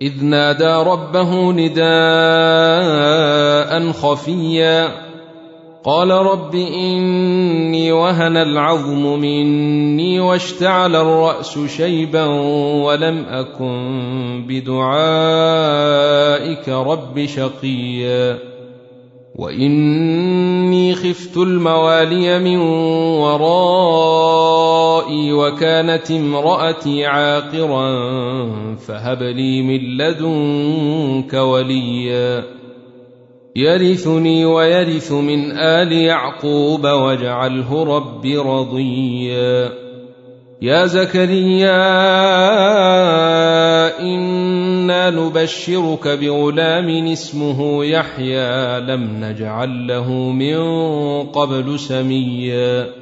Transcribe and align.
إذ 0.03 0.25
نادى 0.25 0.75
ربه 0.91 1.53
نداء 1.53 1.83
خفيا. 3.93 5.12
قال 5.85 6.11
رب 6.11 6.55
إني 6.55 7.93
وهن 7.93 8.37
العظم 8.37 9.21
مني 9.21 10.21
واشتعل 10.21 10.97
الرأس 10.97 11.59
شيبا 11.77 12.27
ولم 12.85 13.25
أكن 13.29 14.45
بدعائك 14.49 15.09
رب 16.69 17.27
شقيا. 17.27 18.39
وإني 19.37 20.95
خفت 20.95 21.37
الموالي 21.37 22.39
من 22.39 22.59
ورائي 23.19 24.53
وكانت 25.33 26.11
امرأتي 26.11 27.07
عاقرا 27.07 27.93
فهب 28.77 29.23
لي 29.23 29.63
من 29.63 29.97
لدنك 29.97 31.35
وليا. 31.35 32.62
يرثني 33.57 34.45
ويرث 34.45 35.13
من 35.13 35.53
آل 35.53 35.93
يعقوب 35.93 36.85
واجعله 36.85 37.85
رب 37.85 38.27
رضيا. 38.27 39.73
يا 40.63 40.87
زكريا 40.87 41.83
إنا 44.01 45.11
نبشرك 45.11 46.09
بغلام 46.09 47.07
اسمه 47.07 47.85
يحيى 47.85 48.81
لم 48.81 49.25
نجعل 49.25 49.87
له 49.87 50.11
من 50.13 50.57
قبل 51.23 51.79
سميا. 51.79 53.02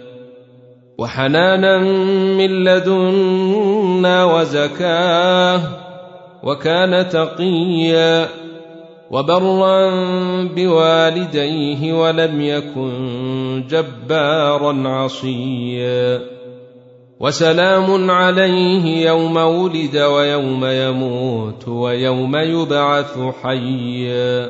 وحنانا 0.97 1.77
من 2.37 2.63
لدنا 2.63 4.25
وزكاة 4.25 5.61
وكان 6.43 7.09
تقيا 7.09 8.27
وبرا 9.11 9.89
بوالديه 10.55 11.93
ولم 11.93 12.41
يكن 12.41 13.63
جبارا 13.69 14.87
عصيا 14.89 16.21
وسلام 17.19 18.11
عليه 18.11 19.07
يوم 19.07 19.37
ولد 19.37 19.97
ويوم 19.97 20.65
يموت 20.65 21.67
ويوم 21.67 22.35
يبعث 22.35 23.19
حيا 23.43 24.49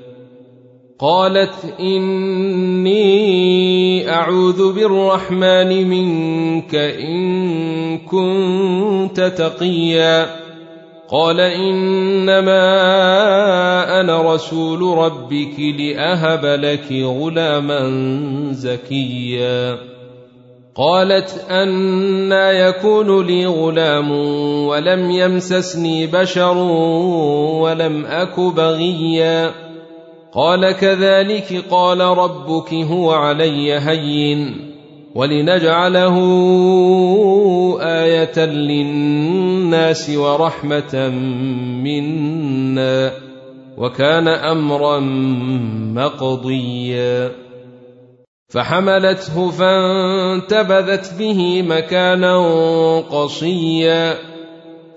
قالت 1.01 1.79
إني 1.79 2.99
أعوذ 4.09 4.73
بالرحمن 4.73 5.89
منك 5.89 6.75
إن 6.75 7.97
كنت 7.97 9.21
تقيا. 9.21 10.25
قال 11.11 11.39
إنما 11.39 12.61
أنا 13.99 14.33
رسول 14.33 14.97
ربك 14.97 15.59
لأهب 15.79 16.45
لك 16.45 16.91
غلاما 16.91 17.89
زكيا. 18.51 19.77
قالت 20.75 21.45
أنا 21.49 22.51
يكون 22.51 23.27
لي 23.27 23.45
غلام 23.45 24.11
ولم 24.67 25.11
يمسسني 25.11 26.07
بشر 26.07 26.57
ولم 27.61 28.05
أك 28.05 28.39
بغيا. 28.39 29.70
قال 30.33 30.71
كذلك 30.71 31.65
قال 31.69 32.01
ربك 32.01 32.73
هو 32.73 33.11
علي 33.11 33.73
هين 33.73 34.71
ولنجعله 35.15 36.17
آية 37.81 38.45
للناس 38.45 40.09
ورحمة 40.09 41.09
منا 41.83 43.11
وكان 43.77 44.27
أمرا 44.27 44.99
مقضيا. 45.95 47.31
فحملته 48.49 49.51
فانتبذت 49.51 51.13
به 51.19 51.61
مكانا 51.61 52.37
قصيا. 52.99 54.30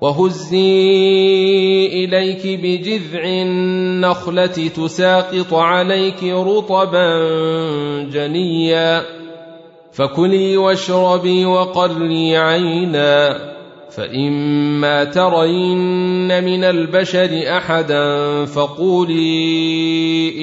وهزي 0.00 1.86
إليك 1.86 2.42
بجذع 2.46 3.24
النخلة 3.24 4.46
تساقط 4.46 5.54
عليك 5.54 6.24
رطبا 6.24 7.08
جنيا. 8.12 9.02
فكلي 9.92 10.56
واشربي 10.56 11.44
وقري 11.44 12.36
عينا. 12.36 13.38
فإما 13.90 15.04
ترين 15.04 16.44
من 16.44 16.64
البشر 16.64 17.56
أحدا 17.56 18.44
فقولي 18.44 19.42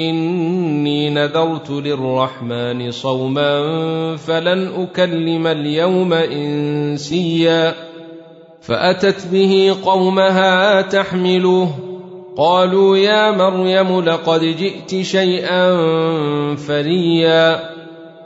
إني 0.09 1.09
نذرت 1.09 1.71
للرحمن 1.71 2.91
صوما 2.91 3.61
فلن 4.15 4.71
أكلم 4.77 5.47
اليوم 5.47 6.13
إنسيا. 6.13 7.94
فأتت 8.67 9.27
به 9.31 9.75
قومها 9.85 10.81
تحمله. 10.81 11.69
قالوا 12.37 12.97
يا 12.97 13.31
مريم 13.31 14.01
لقد 14.01 14.41
جئت 14.41 15.01
شيئا 15.01 15.75
فريا 16.55 17.75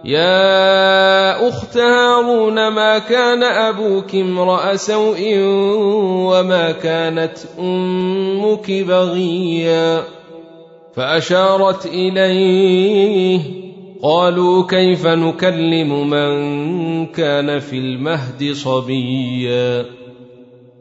يا 0.06 1.48
أخت 1.50 1.78
هارون 1.78 2.68
ما 2.68 3.00
كان 3.00 3.44
أبوك 3.44 4.16
امرأ 4.16 4.76
سوء 4.76 5.20
وما 6.32 6.72
كانت 6.72 7.38
أمك 7.60 8.72
بغيا؟ 8.72 10.04
فأشارت 10.96 11.86
إليه. 11.86 13.42
قالوا 14.04 14.68
كيف 14.68 15.08
نكلم 15.08 16.10
من 16.10 17.06
كان 17.06 17.60
في 17.60 17.78
المهد 17.78 18.52
صبيا؟ 18.54 19.86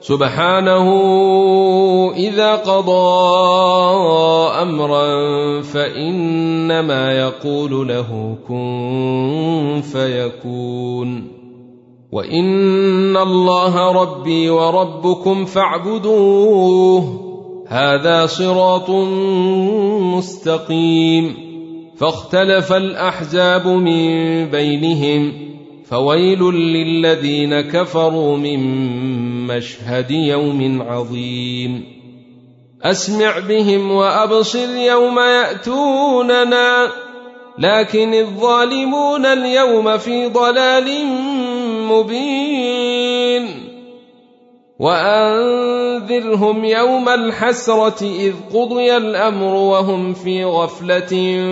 سبحانه 0.00 0.88
إذا 2.16 2.54
قضى 2.54 3.32
أمرا 4.62 5.06
فإنما 5.62 7.12
يقول 7.12 7.88
له 7.88 8.36
كن 8.48 9.82
فيكون. 9.92 11.38
وإن 12.12 13.16
الله 13.16 13.92
ربي 13.92 14.50
وربكم 14.50 15.44
فاعبدوه. 15.44 17.20
هذا 17.68 18.26
صراط 18.26 18.90
مستقيم. 20.16 21.34
فاختلف 21.96 22.72
الأحزاب 22.72 23.66
من 23.66 24.44
بينهم. 24.44 25.47
فويل 25.90 26.54
للذين 26.54 27.60
كفروا 27.60 28.36
من 28.36 28.60
مشهد 29.46 30.10
يوم 30.10 30.82
عظيم. 30.82 31.84
أسمع 32.82 33.38
بهم 33.38 33.90
وأبصر 33.90 34.76
يوم 34.76 35.18
يأتوننا. 35.18 36.88
لكن 37.58 38.14
الظالمون 38.14 39.26
اليوم 39.26 39.98
في 39.98 40.26
ضلال 40.26 41.06
مبين. 41.88 43.48
وأنذرهم 44.78 46.64
يوم 46.64 47.08
الحسرة 47.08 48.02
إذ 48.02 48.32
قضي 48.54 48.96
الأمر 48.96 49.54
وهم 49.54 50.14
في 50.14 50.44
غفلة 50.44 51.42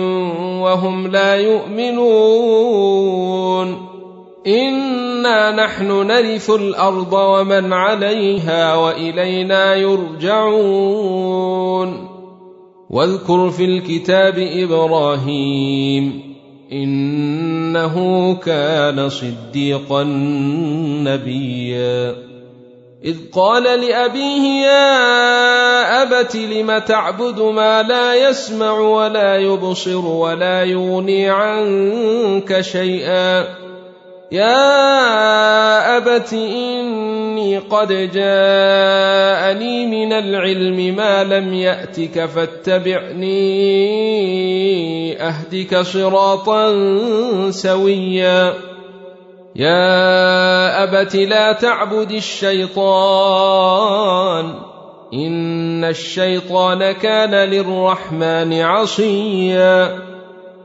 وهم 0.61 1.07
لا 1.07 1.35
يؤمنون. 1.35 2.57
انا 4.47 5.51
نحن 5.51 6.07
نرث 6.07 6.49
الأرض 6.49 7.13
ومن 7.13 7.73
عليها 7.73 8.75
والينا 8.75 9.75
يرجعون. 9.75 11.27
واذكر 12.89 13.49
في 13.49 13.65
الكتاب 13.65 14.37
إبراهيم 14.37 16.35
انه 16.71 18.35
كان 18.35 19.09
صديقا 19.09 20.03
نبيا. 21.03 22.15
إذ 23.05 23.17
قال 23.33 23.63
لأبيه 23.63 24.65
يا 24.65 26.03
أبت 26.03 26.35
لم 26.35 26.77
تعبد 26.77 27.39
ما 27.39 27.83
لا 27.83 28.29
يسمع 28.29 28.79
ولا 28.79 29.35
يبصر 29.35 30.05
ولا 30.05 30.63
يغني 30.63 31.29
عنك 31.29 32.61
شيئا 32.61 33.66
يا 34.31 35.97
أبت 35.97 36.33
إني 36.33 37.57
قد 37.57 37.87
جاءني 37.87 39.85
من 39.85 40.13
العلم 40.13 40.95
ما 40.95 41.23
لم 41.23 41.53
يأتك 41.53 42.25
فاتبعني 42.25 43.37
أهدك 45.21 45.81
صراطا 45.81 46.71
سويا 47.51 48.53
يا 49.55 50.83
ابت 50.83 51.15
لا 51.15 51.51
تعبد 51.51 52.11
الشيطان 52.11 53.57
ان 55.13 55.83
الشيطان 55.83 56.91
كان 56.91 57.35
للرحمن 57.35 58.61
عصيا 58.61 59.99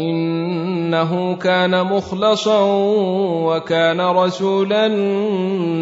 إنه 0.00 1.36
كان 1.36 1.86
مخلصا 1.86 2.60
وكان 3.44 4.00
رسولا 4.00 4.88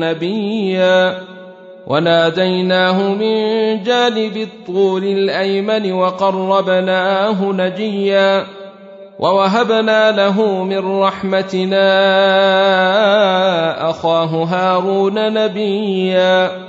نبيا. 0.01 1.23
وناديناه 1.87 3.15
من 3.15 3.37
جانب 3.83 4.37
الطول 4.37 5.05
الأيمن 5.05 5.93
وقربناه 5.93 7.53
نجيا. 7.53 8.47
ووهبنا 9.19 10.11
له 10.11 10.65
من 10.65 11.01
رحمتنا 11.01 11.91
أخاه 13.91 14.45
هارون 14.45 15.33
نبيا. 15.33 16.69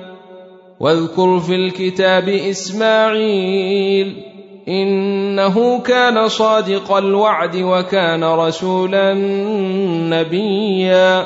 واذكر 0.80 1.40
في 1.40 1.56
الكتاب 1.56 2.30
إسماعيل 2.30 4.29
إنه 4.70 5.80
كان 5.80 6.28
صادق 6.28 6.94
الوعد 6.94 7.56
وكان 7.56 8.24
رسولا 8.24 9.14
نبيا 10.10 11.26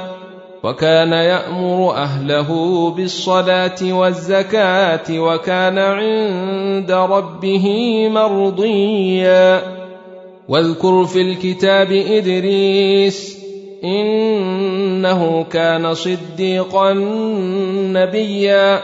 وكان 0.63 1.11
يأمر 1.11 1.93
أهله 1.95 2.89
بالصلاة 2.89 3.75
والزكاة 3.83 5.19
وكان 5.19 5.77
عند 5.77 6.91
ربه 6.91 7.67
مرضيا. 8.09 9.61
واذكر 10.47 11.05
في 11.05 11.21
الكتاب 11.21 11.91
إدريس 11.91 13.37
إنه 13.83 15.43
كان 15.43 15.93
صديقا 15.93 16.93
نبيا 17.93 18.79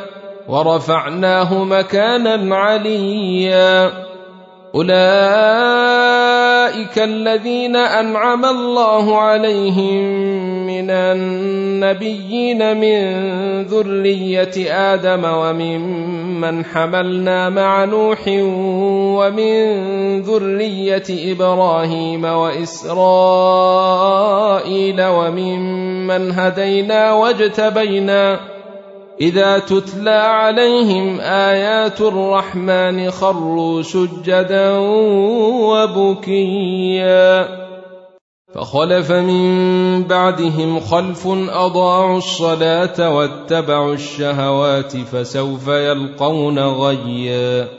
ورفعناه 0.49 1.63
مكانا 1.63 2.55
عليا. 2.55 4.08
اولئك 4.75 4.99
الذين 6.97 7.75
انعم 7.75 8.45
الله 8.45 9.17
عليهم 9.17 10.03
من 10.67 10.89
النبيين 10.89 12.77
من 12.77 13.01
ذريه 13.63 14.71
آدم 14.71 15.23
وممن 15.25 16.65
حملنا 16.65 17.49
مع 17.49 17.85
نوح 17.85 18.19
ومن 19.17 19.81
ذريه 20.21 21.03
إبراهيم 21.09 22.25
واسرائيل 22.25 22.95
وممن 25.05 26.31
هدينا 26.31 27.13
واجتبينا 27.13 28.39
إذا 29.21 29.59
تتلى 29.59 30.09
عليهم 30.09 31.19
آيات 31.19 32.01
الرحمن 32.01 33.11
خروا 33.11 33.81
سجدا 33.81 34.77
وبكيا. 35.67 37.47
فخلف 38.55 39.11
من 39.11 40.03
بعدهم 40.03 40.79
خلف 40.79 41.27
أضاعوا 41.49 42.17
الصلاة 42.17 43.15
واتبعوا 43.15 43.93
الشهوات 43.93 44.97
فسوف 44.97 45.67
يلقون 45.67 46.59
غيا. 46.59 47.78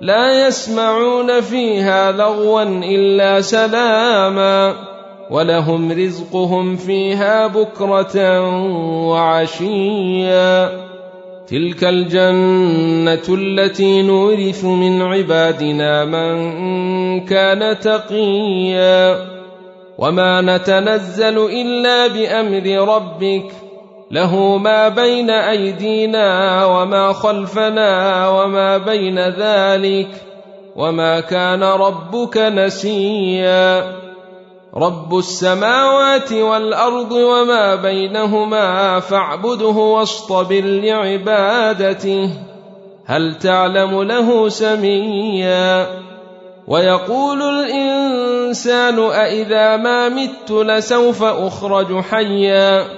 لا 0.00 0.46
يسمعون 0.46 1.40
فيها 1.40 2.12
لغوا 2.12 2.62
إلا 2.62 3.40
سلاما 3.40 4.74
ولهم 5.30 5.92
رزقهم 5.92 6.76
فيها 6.76 7.46
بكرة 7.46 8.40
وعشيا. 9.08 10.70
تلك 11.48 11.84
الجنة 11.84 13.34
التي 13.34 14.02
نورث 14.02 14.64
من 14.64 15.02
عبادنا 15.02 16.04
من 16.04 16.36
كان 17.20 17.78
تقيا. 17.78 19.16
وما 19.98 20.40
نتنزل 20.40 21.38
إلا 21.38 22.06
بأمر 22.06 22.94
ربك 22.94 23.67
له 24.10 24.56
ما 24.56 24.88
بين 24.88 25.30
أيدينا 25.30 26.64
وما 26.64 27.12
خلفنا 27.12 28.28
وما 28.28 28.78
بين 28.78 29.18
ذلك 29.18 30.08
وما 30.76 31.20
كان 31.20 31.62
ربك 31.62 32.36
نسيا. 32.38 33.96
رب 34.76 35.18
السماوات 35.18 36.32
والأرض 36.32 37.12
وما 37.12 37.74
بينهما 37.74 39.00
فاعبده 39.00 39.66
واصطبر 39.66 40.60
لعبادته. 40.64 42.30
هل 43.06 43.34
تعلم 43.34 44.02
له 44.02 44.48
سميا؟ 44.48 45.86
ويقول 46.68 47.42
الإنسان 47.42 48.98
أإذا 48.98 49.76
ما 49.76 50.08
مت 50.08 50.50
لسوف 50.50 51.22
أخرج 51.22 52.00
حيا. 52.00 52.97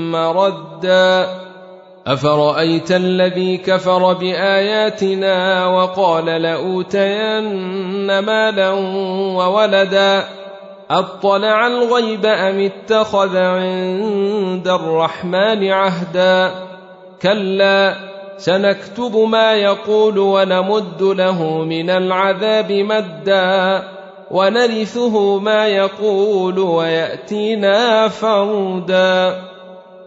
مردا. 0.11 1.27
افرايت 2.07 2.91
الذي 2.91 3.57
كفر 3.57 4.13
باياتنا 4.13 5.65
وقال 5.67 6.25
لاوتين 6.25 8.19
مالا 8.19 8.69
وولدا؟ 9.37 10.23
اطلع 10.91 11.67
الغيب 11.67 12.25
ام 12.25 12.59
اتخذ 12.59 13.37
عند 13.37 14.67
الرحمن 14.67 15.71
عهدا؟ 15.71 16.51
كلا 17.21 17.95
سنكتب 18.37 19.15
ما 19.17 19.53
يقول 19.53 20.17
ونمد 20.17 21.01
له 21.01 21.43
من 21.63 21.89
العذاب 21.89 22.71
مدا. 22.71 23.83
ونرثه 24.31 25.39
ما 25.39 25.67
يقول 25.67 26.59
وياتينا 26.59 28.07
فردا 28.07 29.50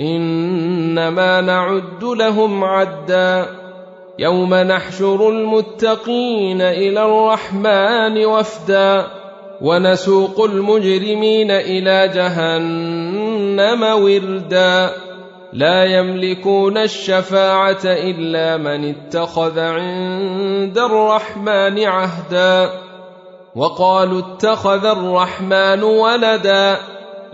إنما 0.00 1.40
نعد 1.40 2.04
لهم 2.04 2.64
عدا 2.64 3.46
يوم 4.18 4.54
نحشر 4.54 5.28
المتقين 5.28 6.60
إلى 6.60 7.04
الرحمن 7.04 8.24
وفدا 8.26 9.06
ونسوق 9.60 10.44
المجرمين 10.44 11.50
إلى 11.50 12.08
جهنم 12.14 13.82
وردا 13.82 14.90
لا 15.52 15.84
يملكون 15.84 16.78
الشفاعة 16.78 17.84
إلا 17.84 18.56
من 18.56 18.94
اتخذ 18.94 19.58
عند 19.58 20.78
الرحمن 20.78 21.84
عهدا 21.84 22.70
وقالوا 23.56 24.18
اتخذ 24.18 24.86
الرحمن 24.86 25.82
ولدا 25.82 26.76